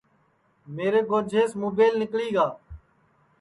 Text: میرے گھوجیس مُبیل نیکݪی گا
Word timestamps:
میرے 0.75 1.01
گھوجیس 1.09 1.51
مُبیل 1.61 1.93
نیکݪی 1.99 2.29
گا 2.35 2.47